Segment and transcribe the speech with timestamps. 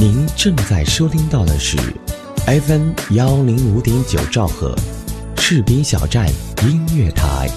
[0.00, 1.76] 您正在收听到的是
[2.46, 4.74] FM 幺零五点九兆赫，
[5.36, 6.26] 士兵小站
[6.62, 7.50] 音乐台。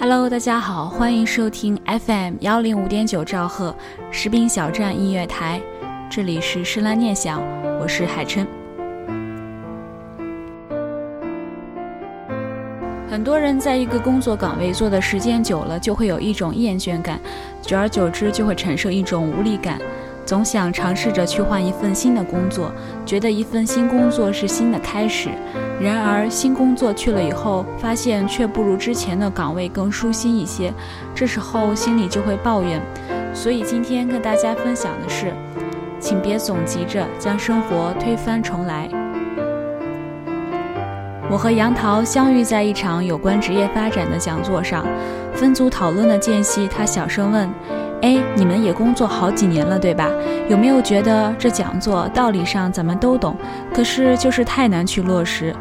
[0.00, 3.76] Hello，大家好，欢迎收听 FM 幺零五点九兆赫
[4.10, 5.60] 士兵小站音乐台，
[6.08, 7.42] 这里是诗兰念想，
[7.78, 8.57] 我是海琛。
[13.18, 17.18] 很多人在一个工作岗位做的时间久了，就会有一种厌倦感，
[17.60, 19.76] 久而久之就会产生一种无力感，
[20.24, 22.70] 总想尝试着去换一份新的工作，
[23.04, 25.30] 觉得一份新工作是新的开始。
[25.80, 30.72] 然而新工作去了以后，发现却不如之前的岗位更舒心一些，
[31.12, 32.80] 这时候心里就会抱怨。
[33.34, 35.34] 所以今天跟大家分享的是，
[35.98, 38.88] 请别总急着将生活推翻重来。
[41.30, 44.86] 我和杨桃相遇在一场有关职业发展的讲座上，
[45.34, 47.46] 分组讨论的间隙，他小声问
[48.00, 50.08] ：“哎，你们也工作好几年了，对吧？
[50.48, 53.36] 有没有觉得这讲座道理上咱们都懂，
[53.74, 55.54] 可是就是太难去落实？”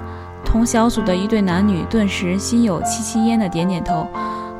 [0.46, 4.08] 同小组的一对男女顿时心有戚戚焉的点点头：“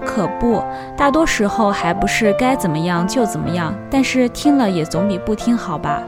[0.06, 0.62] 可不，
[0.98, 6.04] 大多时候还不是该怎么样就怎么样，但是听了也总比不听好吧。”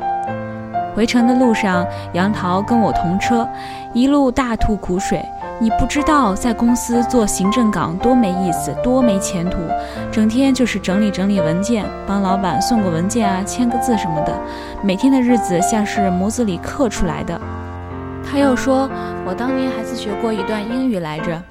[0.95, 3.47] 回程的路上，杨桃跟我同车，
[3.93, 5.23] 一路大吐苦水。
[5.61, 9.57] 你不知道在公司做行政岗多没意思，多没前途，
[10.09, 14.33] 整天就是整理整理文件，帮老板送个文件啊，签个字什么的，
[14.81, 17.39] 每天的日子像是模子里刻出来的。
[18.23, 18.89] 他又说，
[19.25, 21.41] 我当年还自学过一段英语来着。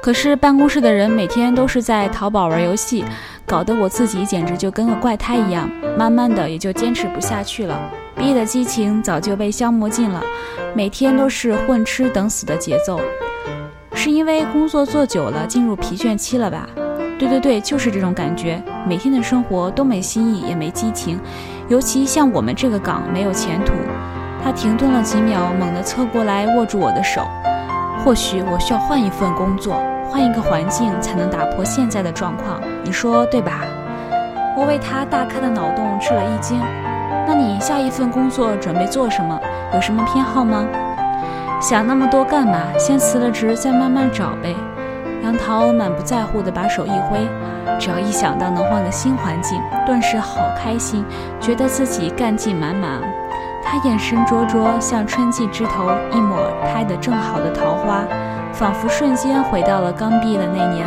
[0.00, 3.04] 可是办公室的人每天都是在淘宝玩游戏，
[3.48, 7.80] 搞得我自己简直就跟个怪胎一样，慢慢的也就坚持不下去了。
[8.14, 10.22] 毕业的激情早就被消磨尽了，
[10.74, 13.00] 每天都是混吃等死的节奏。
[13.94, 16.68] 是因为工作做久了，进入疲倦期了吧？
[17.18, 18.62] 对对对，就是这种感觉。
[18.86, 21.18] 每天的生活都没新意，也没激情，
[21.68, 23.72] 尤其像我们这个岗没有前途。
[24.44, 27.26] 他停顿了几秒，猛地侧过来握住我的手。
[28.04, 32.60] 或许我需要换一份工作，换一个环境，才能打破现在的状况。
[32.84, 33.60] 你说对吧？
[34.56, 36.60] 我为他大开的脑洞吃了一惊。
[37.26, 39.38] 那你下一份工作准备做什么？
[39.74, 40.66] 有什么偏好吗？
[41.60, 42.62] 想那么多干嘛？
[42.78, 44.54] 先辞了职，再慢慢找呗。
[45.22, 47.18] 杨桃满不在乎地把手一挥，
[47.78, 51.04] 只要一想到能换个新环境，顿时好开心，
[51.40, 53.00] 觉得自己干劲满满。
[53.62, 56.38] 他眼神灼灼，像春季枝头一抹
[56.72, 58.04] 开得正好的桃花，
[58.52, 60.86] 仿佛瞬间回到了刚毕业的那年，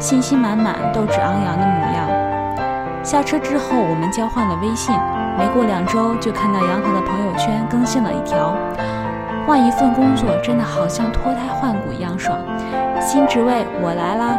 [0.00, 3.04] 信心满满、斗志昂扬的模样。
[3.04, 4.94] 下车之后，我们交换了微信。
[5.38, 8.56] 没过两周，就看到杨桃的朋友圈更新了一条
[9.46, 12.38] ：“换一份工作，真的好像脱胎换骨一样爽。”
[12.98, 14.38] 新职位我来啦！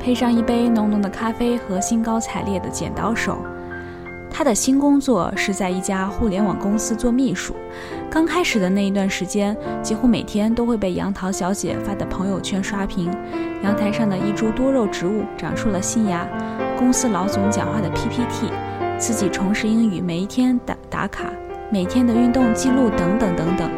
[0.00, 3.38] 配上一杯浓浓的咖啡和兴高采烈的剪刀手。
[4.42, 7.54] 他的新工作是在一家互联网公司做秘书。
[8.10, 13.08] 刚开始的那一段时间，几乎每天都会被杨桃小姐发的朋友圈刷屏。
[13.62, 16.26] 阳台上的一株多肉植物长出了新芽，
[16.76, 18.50] 公司老总讲话的 PPT。
[18.98, 21.26] 自己重拾英语，每一天打打卡，
[21.70, 23.70] 每天的运动记录等等等等，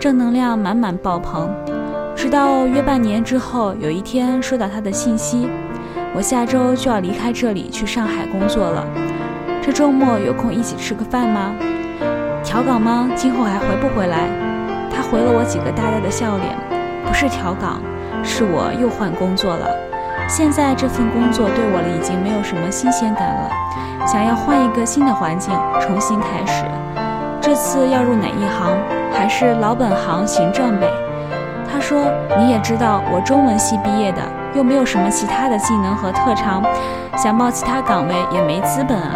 [0.00, 1.48] 正能量满满爆棚。
[2.16, 5.46] 直到约半年之后，有一天收到他的信息，
[6.12, 8.84] 我下周就要离开这里去上海工作了。
[9.68, 11.54] 这周末有空一起吃个饭吗？
[12.42, 13.06] 调岗吗？
[13.14, 14.20] 今后还回不回来？
[14.90, 16.56] 他回了我几个大大的笑脸。
[17.04, 17.78] 不是调岗，
[18.24, 19.68] 是我又换工作了。
[20.26, 23.50] 现在这份工作对我了已经没有什么新鲜感了。
[24.06, 25.52] 想要换一个新的环境，
[25.82, 26.64] 重新开始。
[27.38, 28.72] 这次要入哪一行？
[29.12, 30.88] 还是老本行行政呗？
[31.70, 34.22] 他说：“你也知道，我中文系毕业的，
[34.54, 36.64] 又没有什么其他的技能和特长，
[37.18, 39.12] 想报其他岗位也没资本啊。”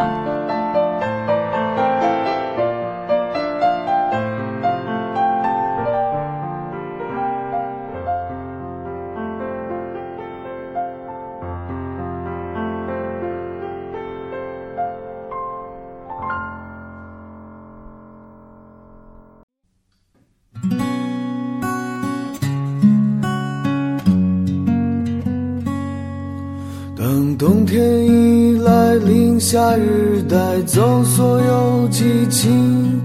[27.72, 33.00] 天已来临，夏日带走所有激情，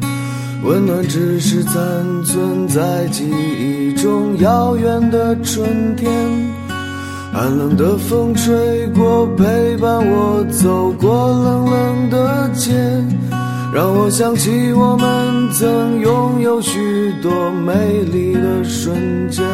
[0.61, 1.73] 温暖只是残
[2.25, 6.11] 存在记忆中遥远的春天。
[7.31, 12.73] 寒冷的风吹过，陪伴我走过冷冷的街，
[13.73, 19.45] 让我想起我们曾拥有许多美丽的瞬间。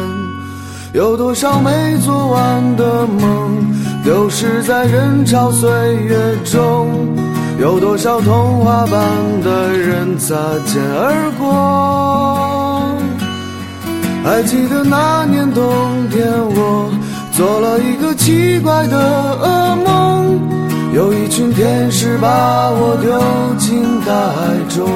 [0.92, 3.72] 有多少没做完的梦，
[4.04, 5.70] 丢失在人潮岁
[6.04, 7.16] 月中？
[7.58, 9.00] 有多少童话般
[9.42, 10.34] 的人擦
[10.66, 12.92] 肩而过？
[14.22, 15.64] 还记得那年冬
[16.10, 16.90] 天，我
[17.32, 20.38] 做了一个奇怪的噩梦，
[20.92, 23.18] 有一群天使把我丢
[23.56, 24.86] 进大海中。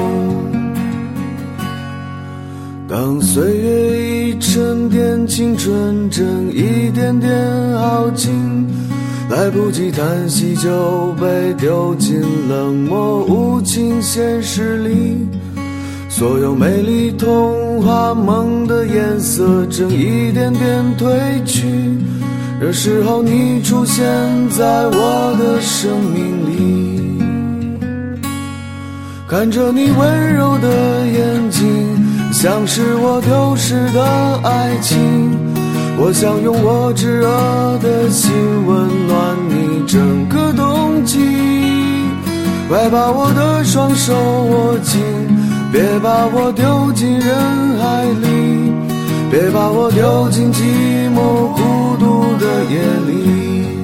[2.87, 7.31] 当岁月已沉淀，青春正一点点
[7.79, 8.67] 耗尽，
[9.29, 15.27] 来不及叹息就被丢进冷漠无情现实里。
[16.09, 21.67] 所有美丽童话梦的颜色正一点点褪去，
[22.59, 24.03] 这时候你出现
[24.49, 27.21] 在我的生命里，
[29.27, 31.95] 看着你温柔的眼睛。
[32.31, 34.97] 像是我丢失的爱情，
[36.01, 37.27] 我想用我炙热
[37.79, 38.31] 的心
[38.65, 41.19] 温暖你整个冬季。
[42.69, 45.01] 快把我的双手握紧，
[45.73, 48.71] 别把我丢进人海里，
[49.29, 50.63] 别把我丢进寂
[51.13, 53.78] 寞孤独的夜里。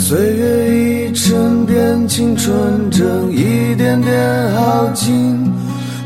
[0.00, 5.52] 岁月已沉淀，青春正一点点耗尽，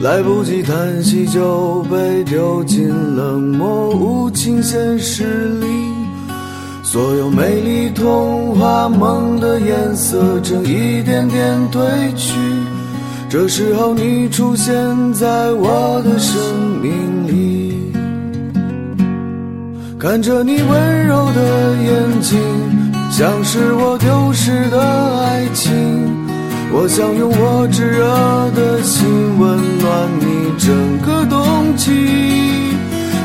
[0.00, 5.66] 来不及叹息就被丢进冷漠无情现实里。
[6.82, 11.80] 所有美丽童话梦的颜色正一点点褪
[12.16, 12.34] 去，
[13.28, 14.74] 这时候你出现
[15.12, 16.40] 在我的生
[16.82, 17.92] 命里，
[19.96, 22.81] 看着你温柔的眼睛。
[23.12, 24.80] 像是我丢失的
[25.20, 25.70] 爱情，
[26.72, 28.06] 我想用我炙热
[28.56, 29.06] 的心
[29.38, 32.72] 温暖你整个冬季。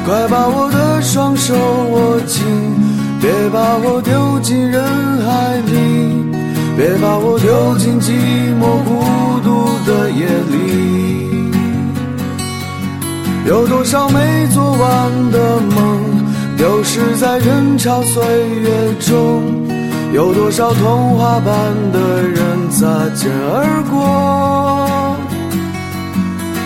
[0.05, 2.43] 快把我的双手握紧，
[3.21, 4.83] 别把我丢进人
[5.23, 6.35] 海里，
[6.75, 8.11] 别把我丢进寂
[8.59, 11.49] 寞孤独的夜里。
[13.47, 16.03] 有多少没做完的梦，
[16.57, 18.21] 丢失在人潮岁
[18.59, 19.56] 月中？
[20.13, 23.97] 有多少童话般的人擦肩而过？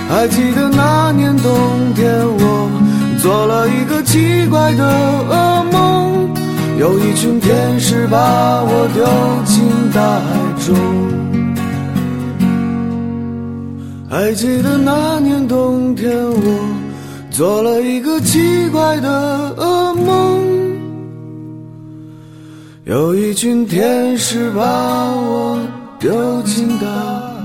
[0.09, 1.51] 还记得那年冬
[1.95, 2.69] 天，我
[3.21, 4.83] 做了一个奇怪的
[5.29, 6.29] 噩梦，
[6.77, 8.17] 有一群天使把
[8.63, 9.05] 我丢
[9.45, 9.63] 进
[9.93, 10.27] 大海
[10.65, 10.75] 中。
[14.09, 16.59] 还记得那年冬天，我
[17.31, 20.50] 做了一个奇怪的噩梦。
[22.83, 25.67] 有一群天使把我
[25.99, 26.87] 丢进大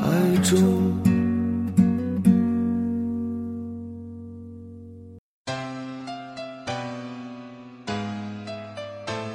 [0.01, 0.57] 海中。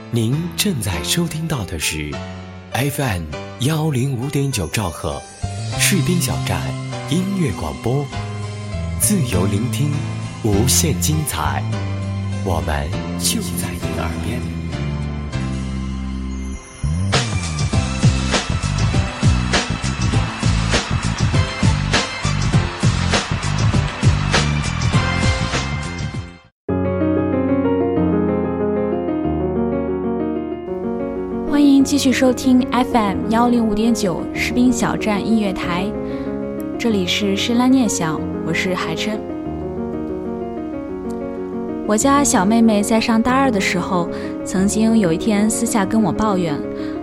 [0.09, 2.11] 您正在收听到的是
[2.73, 3.21] FM
[3.59, 5.21] 幺零五点九兆赫
[5.77, 6.59] 士兵小站
[7.11, 8.03] 音乐广播，
[8.99, 9.91] 自由聆听，
[10.43, 11.63] 无限精彩，
[12.43, 14.60] 我们就在您耳边。
[31.91, 35.91] 继续收听 FM 幺零五点九士兵小站音乐台，
[36.79, 38.17] 这里是深蓝念想，
[38.47, 39.19] 我是海琛。
[41.85, 44.07] 我家小妹妹在上大二的时候，
[44.45, 46.57] 曾经有一天私下跟我抱怨，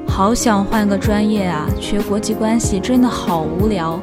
[0.06, 4.00] 好想换个专业啊，学国际关系真的好无聊。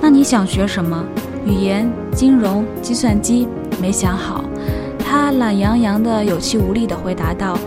[0.00, 1.04] 那你想学什么？
[1.44, 3.48] 语言、金融、计算机？
[3.80, 4.44] 没想好。
[5.00, 7.58] 她懒洋洋的、有气无力的回答道。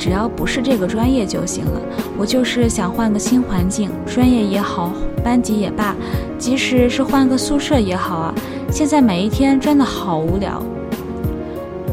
[0.00, 1.78] 只要不是这个专业就行了。
[2.16, 4.90] 我就是想换个新环境，专业也好，
[5.22, 5.94] 班级也罢，
[6.38, 8.34] 即使是换个宿舍也好啊。
[8.72, 10.62] 现在每一天真的好无聊。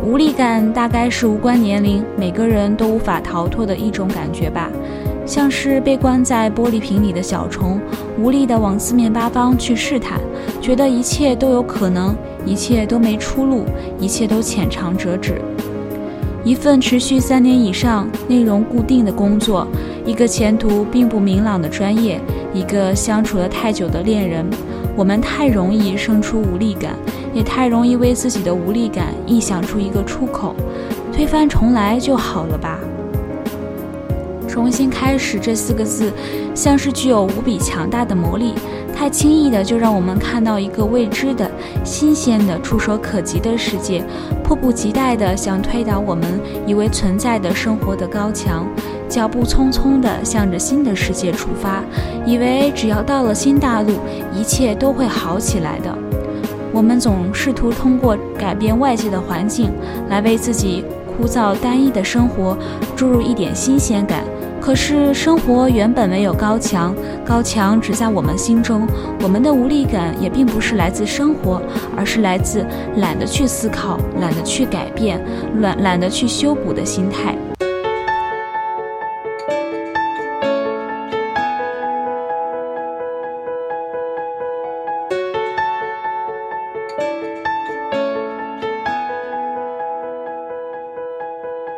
[0.06, 4.70] 无力感大概是无关年龄，每个人都无法逃脱的一种感觉吧，
[5.26, 7.78] 像是被关在玻璃瓶里的小虫，
[8.18, 10.22] 无力的往四面八方去试探，
[10.62, 13.66] 觉得一切都有可能，一切都没出路，
[14.00, 15.42] 一切都浅尝辄止。
[16.48, 19.68] 一份持续三年以上、内容固定的工作，
[20.06, 22.22] 一个前途并不明朗的专业，
[22.54, 24.46] 一个相处了太久的恋人，
[24.96, 26.96] 我们太容易生出无力感，
[27.34, 30.56] 也太容易为自己的无力感臆想出一个出口，
[31.12, 32.80] 推翻重来就好了吧。
[34.48, 36.14] 重新开始这四个字，
[36.56, 38.54] 像是具有无比强大的魔力，
[38.98, 41.50] 太轻易的就让我们看到一个未知的、
[41.84, 44.04] 新鲜的、触手可及的世界，
[44.44, 48.68] 迫不及待的想推倒我们以为存在的生活的高墙，
[49.08, 51.84] 脚步匆匆的向着新的世界出发，
[52.26, 53.94] 以为只要到了新大陆，
[54.34, 55.96] 一切都会好起来的。
[56.74, 59.70] 我们总试图通过改变外界的环境，
[60.10, 62.58] 来为自己枯燥单一的生活
[62.96, 64.24] 注入一点新鲜感。
[64.68, 66.94] 可是生活原本没有高墙，
[67.26, 68.86] 高墙只在我们心中。
[69.22, 71.62] 我们的无力感也并不是来自生活，
[71.96, 72.66] 而是来自
[72.98, 75.24] 懒得去思考、懒得去改变、
[75.62, 77.34] 懒懒得去修补的心态。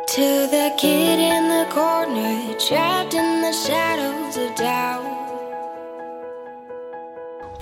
[0.08, 1.49] to the kid in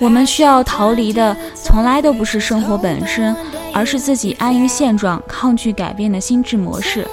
[0.01, 3.35] 我们需要逃离的，从来都不是生活本身，
[3.75, 7.07] 而是自己安于现状、抗拒改变的心智模式。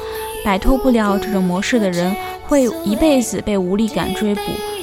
[0.43, 2.15] 摆脱不了这种模式的人，
[2.47, 4.41] 会一辈子被无力感追捕，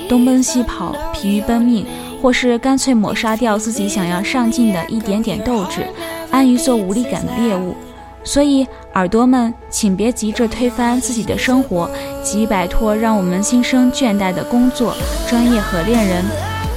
[0.08, 1.86] 东奔西跑，疲于奔命，
[2.20, 5.86] 或是干脆抹杀掉自己想要上进的一点点斗志，
[6.32, 7.76] 安于做无力感的猎物。
[8.24, 11.90] 所以，耳朵们，请别急着推翻自己的生活，
[12.22, 14.94] 急摆脱让我们心生倦怠的工作、
[15.28, 16.24] 专业和恋人。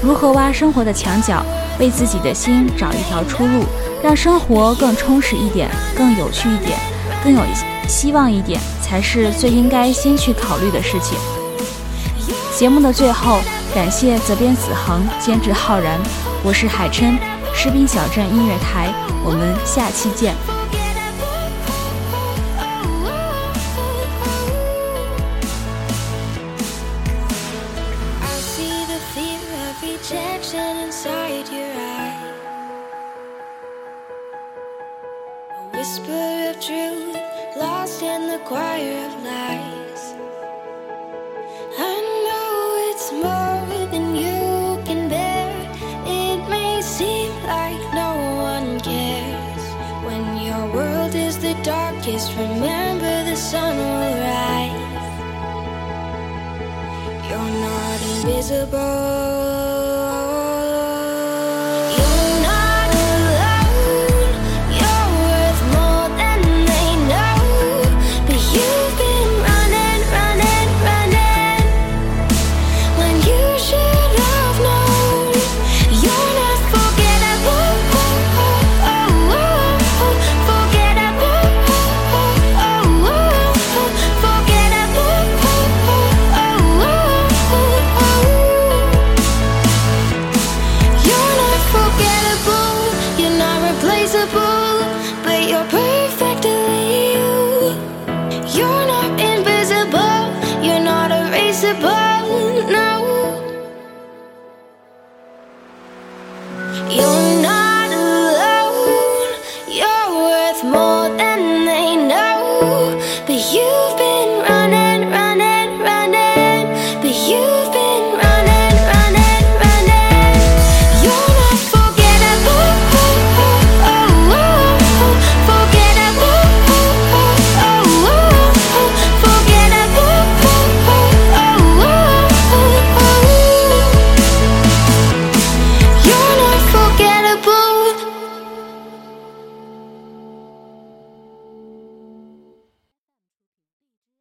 [0.04, 1.44] 如何挖生活的墙角，
[1.80, 3.64] 为自己的心找一条出路，
[4.04, 6.78] 让生活更充实一点，更有趣一点，
[7.24, 7.40] 更有
[7.88, 11.18] 希望一点，才是最应该先去考虑的事情。
[12.58, 13.40] 节目的最后，
[13.74, 16.00] 感谢责编子恒，监制浩然，
[16.44, 17.18] 我是海琛，
[17.54, 20.55] 士兵小镇音乐台，我们下期见。
[38.16, 40.04] in the choir of lies.
[41.92, 41.96] I
[42.26, 42.50] know
[42.90, 45.52] it's more than you can bear.
[46.06, 48.12] It may seem like no
[48.54, 49.64] one cares.
[50.08, 55.16] When your world is the darkest, remember the sun will rise.
[57.28, 59.35] You're not invisible.